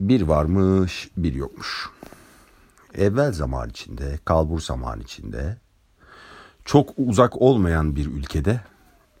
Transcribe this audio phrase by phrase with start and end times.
[0.00, 1.90] Bir varmış, bir yokmuş.
[2.94, 5.56] Evvel zaman içinde, kalbur zaman içinde,
[6.64, 8.60] çok uzak olmayan bir ülkede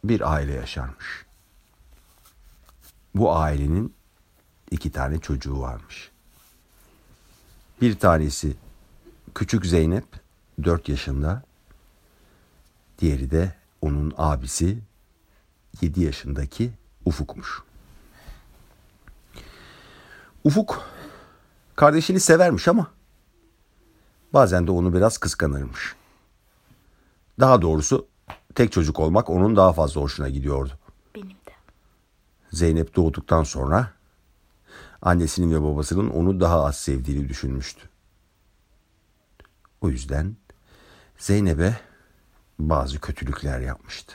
[0.04, 1.26] bir aile yaşarmış.
[3.14, 3.94] Bu ailenin
[4.70, 6.10] iki tane çocuğu varmış.
[7.80, 8.56] Bir tanesi
[9.34, 10.04] küçük Zeynep
[10.64, 11.42] 4 yaşında.
[12.98, 14.78] Diğeri de onun abisi
[15.80, 16.70] 7 yaşındaki
[17.04, 17.62] Ufuk'muş.
[20.44, 20.82] Ufuk
[21.76, 22.90] kardeşini severmiş ama
[24.32, 25.96] bazen de onu biraz kıskanırmış.
[27.40, 28.08] Daha doğrusu
[28.54, 30.78] tek çocuk olmak onun daha fazla hoşuna gidiyordu.
[31.14, 31.52] Benim de.
[32.52, 33.92] Zeynep doğduktan sonra
[35.02, 37.88] annesinin ve babasının onu daha az sevdiğini düşünmüştü.
[39.80, 40.36] O yüzden
[41.18, 41.80] Zeynep'e
[42.58, 44.14] bazı kötülükler yapmıştı.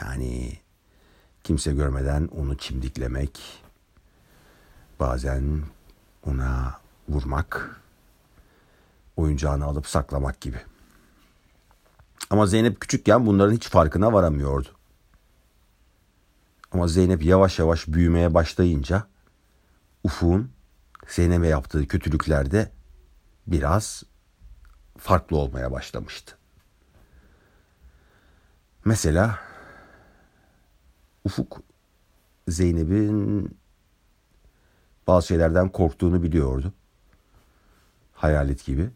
[0.00, 0.58] Yani
[1.44, 3.63] kimse görmeden onu çimdiklemek,
[5.00, 5.62] bazen
[6.26, 7.80] ona vurmak,
[9.16, 10.58] oyuncağını alıp saklamak gibi.
[12.30, 14.68] Ama Zeynep küçükken bunların hiç farkına varamıyordu.
[16.72, 19.06] Ama Zeynep yavaş yavaş büyümeye başlayınca
[20.04, 20.50] Ufuk'un
[21.08, 22.70] Zeynep'e yaptığı kötülüklerde
[23.46, 24.02] biraz
[24.98, 26.36] farklı olmaya başlamıştı.
[28.84, 29.38] Mesela
[31.24, 31.62] Ufuk
[32.48, 33.58] Zeynep'in
[35.06, 36.72] bazı şeylerden korktuğunu biliyordu.
[38.12, 38.90] Hayalet gibi.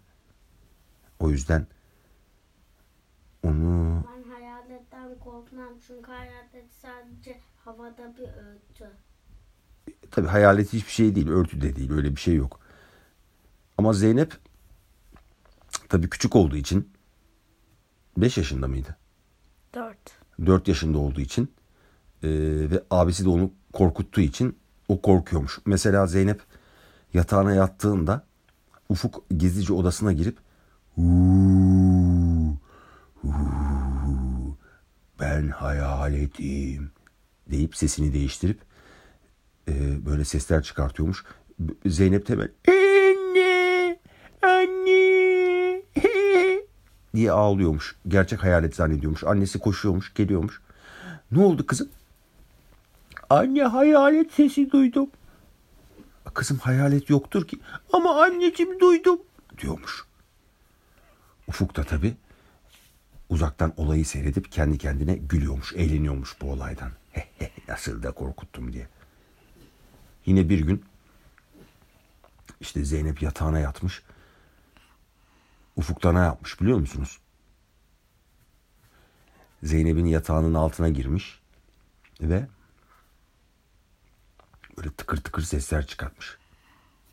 [1.20, 1.66] O yüzden
[3.42, 8.90] onu Ben hayaletten korkmam çünkü hayalet sadece havada bir örtü.
[10.10, 12.60] tabii hayalet hiçbir şey değil, örtü de değil, öyle bir şey yok.
[13.78, 14.36] Ama Zeynep
[15.88, 16.90] tabii küçük olduğu için
[18.16, 18.96] 5 yaşında mıydı?
[19.74, 19.98] Dört.
[20.46, 21.52] 4 yaşında olduğu için
[22.22, 22.28] e,
[22.70, 25.58] ve abisi de onu korkuttuğu için o korkuyormuş.
[25.66, 26.40] Mesela Zeynep
[27.14, 28.24] yatağına yattığında
[28.88, 30.38] Ufuk gizlice odasına girip
[30.94, 32.56] "Huu,
[33.22, 34.56] huu,
[35.20, 36.90] ben hayaletim
[37.50, 38.60] deyip sesini değiştirip
[39.68, 41.24] e, böyle sesler çıkartıyormuş.
[41.86, 43.98] Zeynep hemen anne
[44.42, 45.82] anne
[47.14, 47.96] diye ağlıyormuş.
[48.08, 49.24] Gerçek hayalet zannediyormuş.
[49.24, 50.60] Annesi koşuyormuş, geliyormuş.
[51.30, 51.88] Ne oldu kızım?
[53.30, 55.10] Anne hayalet sesi duydum.
[56.34, 57.60] Kızım hayalet yoktur ki.
[57.92, 59.20] Ama anneciğim duydum
[59.58, 60.04] diyormuş.
[61.48, 62.16] Ufuk da tabii
[63.28, 66.90] uzaktan olayı seyredip kendi kendine gülüyormuş, eğleniyormuş bu olaydan.
[67.68, 68.88] Nasıl da korkuttum diye.
[70.26, 70.84] Yine bir gün
[72.60, 74.02] işte Zeynep yatağına yatmış.
[75.76, 77.18] Ufuk'ta ne yapmış biliyor musunuz?
[79.62, 81.40] Zeynep'in yatağının altına girmiş
[82.20, 82.46] ve
[84.78, 86.36] böyle tıkır tıkır sesler çıkartmış.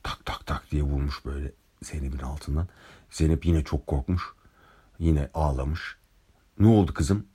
[0.04, 1.52] Tak tak tak diye vurmuş böyle
[1.84, 2.68] Zeynep'in altından.
[3.12, 4.24] Zeynep yine çok korkmuş.
[5.00, 5.98] Yine ağlamış.
[6.60, 7.28] Ne oldu kızım?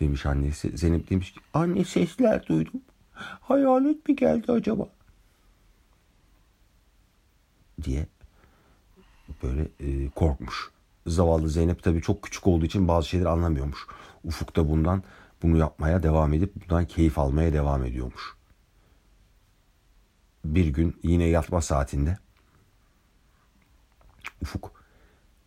[0.00, 0.78] Demiş annesi.
[0.78, 2.80] Zeynep demiş ki anne sesler duydum.
[3.40, 4.88] Hayalet mi geldi acaba?
[7.84, 8.06] Diye
[9.42, 10.70] böyle e, korkmuş.
[11.06, 13.86] Zavallı Zeynep tabii çok küçük olduğu için bazı şeyleri anlamıyormuş.
[14.24, 15.02] Ufuk da bundan
[15.42, 18.35] bunu yapmaya devam edip bundan keyif almaya devam ediyormuş.
[20.54, 22.18] Bir gün yine yatma saatinde
[24.42, 24.84] Ufuk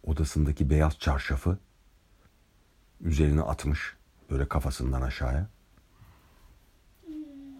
[0.03, 1.57] odasındaki beyaz çarşafı
[3.01, 3.97] üzerine atmış
[4.29, 5.47] böyle kafasından aşağıya.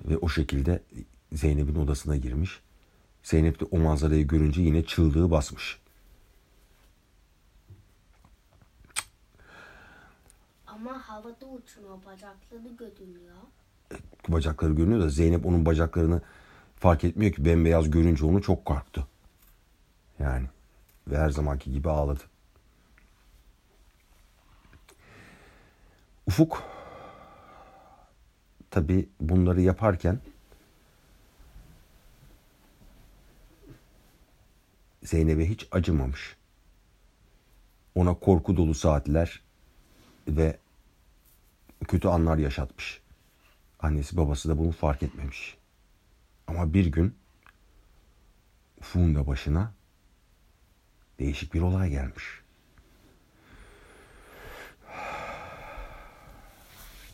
[0.06, 0.84] Ve o şekilde
[1.32, 2.62] Zeynep'in odasına girmiş.
[3.24, 5.82] Zeynep de o manzarayı görünce yine çığlığı basmış.
[10.68, 13.36] Ama havada uçmuyor bacakları görünüyor.
[14.28, 16.22] Bacakları görünüyor da Zeynep onun bacaklarını
[16.80, 19.08] fark etmiyor ki bembeyaz görünce onu çok korktu.
[20.20, 20.48] Yani
[21.08, 22.24] ve her zamanki gibi ağladı.
[26.28, 26.64] Ufuk
[28.72, 30.20] tabi bunları yaparken
[35.04, 36.38] Zeynep'e hiç acımamış.
[37.96, 39.42] Ona korku dolu saatler
[40.28, 40.58] ve
[41.88, 43.02] kötü anlar yaşatmış.
[43.80, 45.59] Annesi babası da bunu fark etmemiş.
[46.50, 47.16] Ama bir gün
[48.80, 49.74] Ufuk'un da başına
[51.20, 52.26] değişik bir olay gelmiş.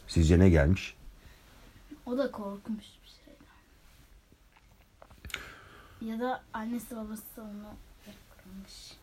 [0.07, 0.97] Sizce ne gelmiş?
[2.05, 3.45] O da korkmuş bir şeyden.
[6.13, 7.75] Ya da annesi babası onu
[8.07, 8.93] yapmış.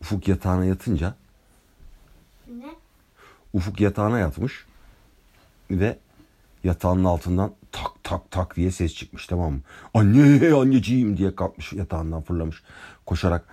[0.00, 1.14] Ufuk yatağına yatınca
[2.46, 2.74] Ne?
[3.52, 4.66] Ufuk yatağına yatmış
[5.70, 5.98] ve
[6.64, 9.60] yatağının altından tak tak tak diye ses çıkmış tamam mı?
[9.94, 12.62] Anne anneciğim diye kalkmış yatağından fırlamış.
[13.06, 13.48] Koşarak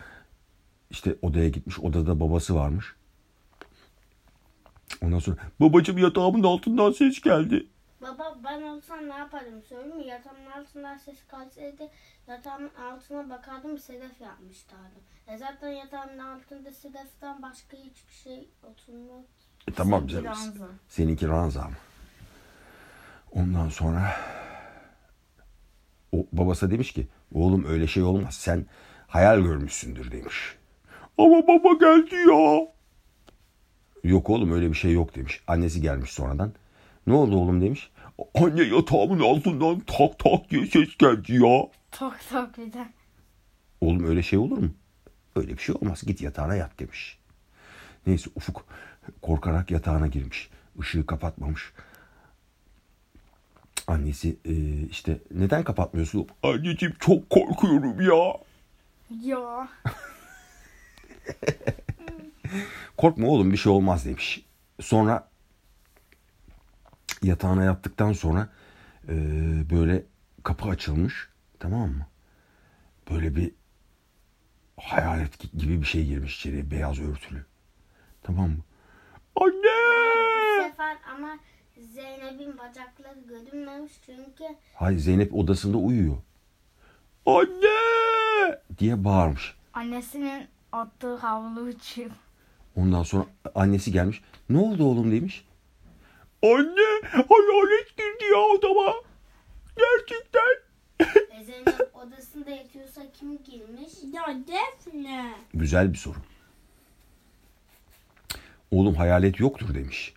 [0.90, 1.80] işte odaya gitmiş.
[1.80, 2.96] Odada babası varmış.
[5.02, 7.68] Ondan sonra babacığım yatağımın altından ses geldi.
[8.02, 10.08] Baba ben olsam ne yapardım söyleyeyim mi?
[10.08, 11.84] Yatağımın altından ses kalsaydı
[12.28, 15.00] yatağımın altına bakardım sedef yapmışlardı.
[15.28, 19.20] E zaten yatağımın altında sedeften başka hiçbir şey oturmuyor.
[19.68, 20.26] E, tamam canım.
[20.26, 20.68] ranza.
[20.88, 21.76] Seninki ranza mı?
[23.32, 24.16] Ondan sonra
[26.16, 28.66] o babası demiş ki oğlum öyle şey olmaz sen
[29.08, 30.56] hayal görmüşsündür demiş.
[31.18, 32.68] Ama baba geldi ya.
[34.04, 35.42] Yok oğlum öyle bir şey yok demiş.
[35.48, 36.54] Annesi gelmiş sonradan.
[37.08, 37.90] Ne oldu oğlum demiş.
[38.36, 41.68] Anne yatağımın altından tak tak diye ses geldi ya.
[41.92, 42.88] Tok tok bir de.
[43.82, 44.70] Oğlum öyle şey olur mu?
[45.36, 46.04] Öyle bir şey olmaz.
[46.06, 47.20] Git yatağına yat demiş.
[48.08, 48.66] Neyse Ufuk
[49.22, 50.50] korkarak yatağına girmiş.
[50.80, 51.74] Işığı kapatmamış.
[53.88, 54.54] Annesi e,
[54.90, 56.28] işte neden kapatmıyorsun?
[56.44, 58.34] Anneciğim çok korkuyorum ya.
[59.24, 59.68] Ya.
[62.98, 64.46] Korkma oğlum bir şey olmaz demiş.
[64.82, 65.30] Sonra
[67.24, 68.50] yatağına yattıktan sonra
[69.08, 69.14] e,
[69.70, 70.04] böyle
[70.44, 71.30] kapı açılmış.
[71.60, 72.08] Tamam mı?
[73.12, 73.52] Böyle bir
[74.78, 77.46] hayalet gi- gibi bir şey girmiş içeriye beyaz örtülü.
[78.24, 78.58] Tamam mı?
[79.36, 80.70] Bu Anne!
[80.70, 81.40] sefer ama
[81.82, 84.44] Zeynep'in bacakları görünmemiş çünkü
[84.76, 86.18] Hayır Zeynep odasında uyuyor.
[87.26, 88.60] Anne!
[88.80, 89.56] diye bağırmış.
[89.74, 92.12] Annesinin attığı havlu uçuyor.
[92.76, 93.26] Ondan sonra
[93.56, 94.22] annesi gelmiş.
[94.50, 95.46] Ne oldu oğlum demiş.
[96.44, 98.94] Anne hayalet girdi ya odama.
[99.78, 100.56] Gerçekten.
[101.40, 103.94] e, Zeynep odasında yatıyorsa kim girmiş?
[104.14, 105.34] Ya Defne.
[105.54, 106.18] Güzel bir soru.
[108.72, 110.14] Oğlum hayalet yoktur demiş.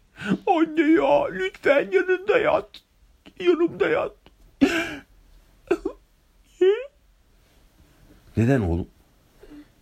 [0.46, 2.68] Anne ya lütfen yanında yat.
[3.40, 4.12] Yanımda yat.
[8.36, 8.88] Neden oğlum?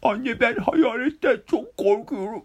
[0.02, 2.42] Anne ben hayaletten çok korkuyorum.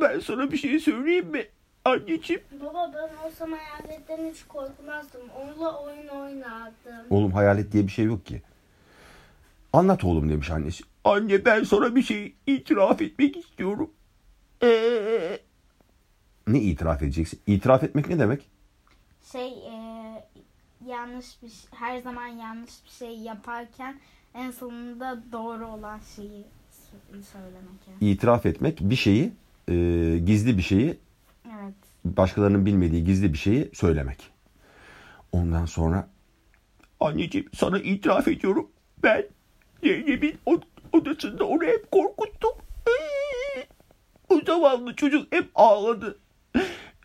[0.00, 1.46] Ben sana bir şey söyleyeyim mi?
[1.84, 2.42] Anneciğim.
[2.60, 5.20] Baba ben olsam hayaletten hiç korkmazdım.
[5.42, 7.06] Onunla oyun oynardım.
[7.10, 8.42] Oğlum hayalet diye bir şey yok ki.
[9.72, 10.84] Anlat oğlum demiş annesi.
[11.04, 13.90] Anne ben sana bir şey itiraf etmek istiyorum.
[14.62, 15.38] Ee?
[16.48, 17.40] Ne itiraf edeceksin?
[17.46, 18.48] İtiraf etmek ne demek?
[19.32, 19.74] Şey e,
[20.86, 24.00] yanlış bir şey- her zaman yanlış bir şey yaparken
[24.34, 28.10] en sonunda doğru olan şeyi sö- söylemek yani.
[28.10, 29.32] İtiraf etmek bir şeyi,
[29.68, 29.74] e,
[30.26, 30.98] gizli bir şeyi,
[31.46, 31.74] Evet.
[32.04, 34.30] başkalarının bilmediği gizli bir şeyi söylemek.
[35.32, 36.08] Ondan sonra
[37.00, 38.70] anneciğim sana itiraf ediyorum.
[39.02, 39.26] Ben
[39.82, 40.62] Zeynep'in od-
[40.92, 42.50] odasında onu hep korkuttum.
[42.86, 43.66] Ee,
[44.28, 46.18] O zavallı çocuk hep ağladı.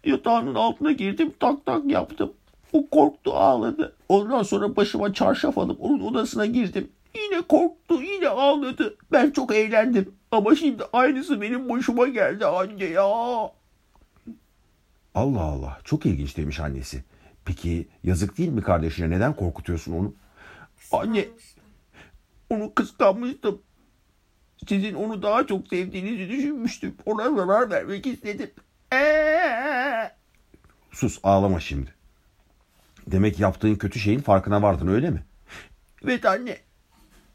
[0.05, 2.33] Yatağının altına girdim tak tak yaptım.
[2.73, 3.95] O korktu ağladı.
[4.09, 6.89] Ondan sonra başıma çarşaf alıp onun odasına girdim.
[7.15, 8.97] Yine korktu yine ağladı.
[9.11, 10.15] Ben çok eğlendim.
[10.31, 13.03] Ama şimdi aynısı benim başıma geldi anne ya.
[15.15, 17.03] Allah Allah çok ilginç demiş annesi.
[17.45, 20.15] Peki yazık değil mi kardeşine neden korkutuyorsun onu?
[20.91, 21.25] Anne
[22.49, 23.61] onu kıskanmıştım.
[24.67, 26.95] Sizin onu daha çok sevdiğinizi düşünmüştüm.
[27.05, 28.51] Ona zarar vermek istedim.
[28.93, 29.62] Ee!
[30.93, 31.93] Sus ağlama şimdi.
[33.07, 35.23] Demek yaptığın kötü şeyin farkına vardın öyle mi?
[36.03, 36.57] Evet anne.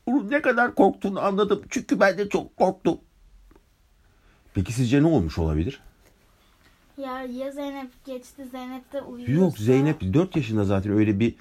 [0.06, 1.62] Onun ne kadar korktuğunu anladım.
[1.70, 3.00] Çünkü ben de çok korktum.
[4.54, 5.80] Peki sizce ne olmuş olabilir?
[6.96, 9.32] Ya ya Zeynep geçti Zeynep de uyuyorsa.
[9.32, 11.34] Yok Zeynep 4 yaşında zaten öyle bir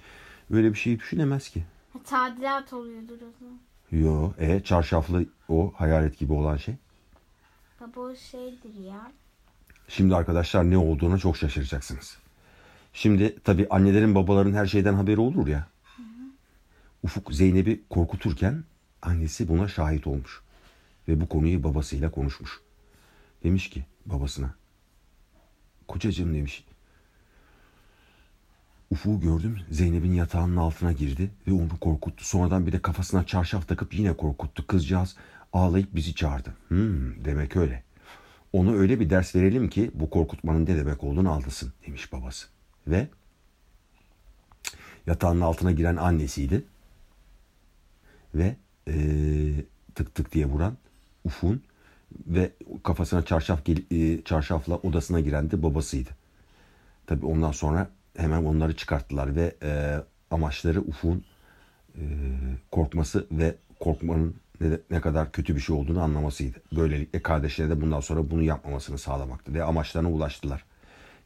[0.51, 1.63] öyle bir şey düşünemez ki.
[1.93, 3.59] Ha, Tadilat oluyordur o zaman.
[3.91, 6.75] Yo, e çarşaflı o hayalet gibi olan şey.
[7.81, 9.11] Baba o şeydir ya.
[9.87, 12.17] Şimdi arkadaşlar ne olduğuna çok şaşıracaksınız.
[12.93, 15.67] Şimdi tabii annelerin babaların her şeyden haberi olur ya.
[17.03, 18.63] Ufuk Zeynep'i korkuturken
[19.01, 20.41] annesi buna şahit olmuş.
[21.07, 22.61] Ve bu konuyu babasıyla konuşmuş.
[23.43, 24.53] Demiş ki babasına.
[25.87, 26.63] Kocacığım demiş.
[28.91, 32.25] Ufuk'u gördüm Zeynep'in yatağının altına girdi ve onu korkuttu.
[32.25, 34.67] Sonradan bir de kafasına çarşaf takıp yine korkuttu.
[34.67, 35.15] Kızcağız
[35.53, 36.53] ağlayıp bizi çağırdı.
[36.67, 37.86] Hmm, demek öyle.
[38.53, 42.47] Onu öyle bir ders verelim ki bu korkutmanın ne demek olduğunu aldısın demiş babası.
[42.87, 43.07] Ve
[45.07, 46.63] yatağının altına giren annesiydi.
[48.35, 48.55] Ve
[48.87, 50.77] eee, tık tık diye vuran
[51.23, 51.63] Ufuk'un
[52.27, 52.51] ve
[52.83, 56.09] kafasına çarşaf eee, çarşafla odasına giren de babasıydı.
[57.07, 61.23] Tabii ondan sonra hemen onları çıkarttılar ve eee, amaçları Ufuk'un
[61.97, 62.03] eee,
[62.71, 64.35] korkması ve korkmanın
[64.89, 66.57] ne, kadar kötü bir şey olduğunu anlamasıydı.
[66.75, 70.65] Böylelikle kardeşleri de bundan sonra bunu yapmamasını sağlamaktı ve amaçlarına ulaştılar.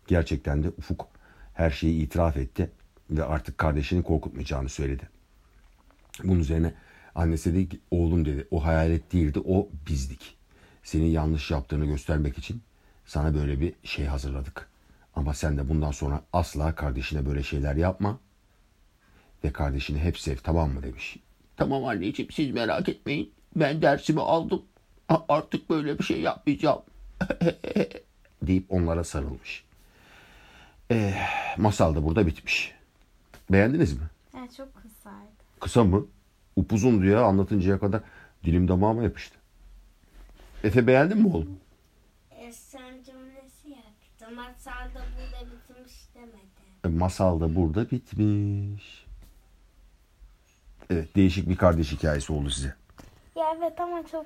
[0.07, 1.07] Gerçekten de Ufuk
[1.53, 2.71] her şeyi itiraf etti
[3.09, 5.09] Ve artık kardeşini korkutmayacağını söyledi.
[6.23, 6.73] Bunun üzerine
[7.15, 10.38] annesi dedi ki oğlum dedi o hayalet değildi o bizdik.
[10.83, 12.61] Senin yanlış yaptığını göstermek için
[13.05, 14.69] sana böyle bir şey hazırladık.
[15.15, 18.19] Ama sen de bundan sonra asla kardeşine böyle şeyler yapma.
[19.43, 21.17] Ve kardeşini hep sev tamam mı demiş.
[21.58, 23.34] Tamam anneciğim siz merak etmeyin.
[23.55, 24.62] Ben dersimi aldım.
[25.29, 26.81] Artık böyle bir şey yapmayacağım.
[28.41, 29.63] deyip onlara sarılmış.
[30.89, 31.13] Eh,
[31.58, 32.72] masal da burada bitmiş.
[33.51, 34.05] Beğendiniz mi?
[34.38, 35.31] Evet çok kısaydı.
[35.60, 36.05] Kısa mı?
[36.55, 38.01] Upuzun diye anlatıncaya kadar
[38.43, 39.38] dilim damağıma yapıştı.
[40.63, 41.60] Efe beğendin mi oğlum?
[42.31, 44.36] E, son cümlesi yaptı.
[44.36, 46.86] Masal da burada bitmiş demedi.
[46.86, 49.00] E, Masal da burada bitmiş.
[50.91, 52.74] Evet değişik bir kardeş hikayesi oldu size.
[53.36, 54.25] Ya evet ama çok